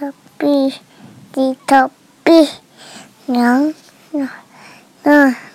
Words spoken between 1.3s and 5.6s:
di tepi. Yang nah nah. nah.